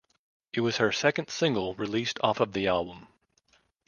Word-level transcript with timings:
It 0.51 0.61
was 0.61 0.77
her 0.77 0.91
second 0.91 1.29
single 1.29 1.75
released 1.75 2.17
off 2.23 2.39
of 2.39 2.53
the 2.53 2.65
album. 2.67 3.07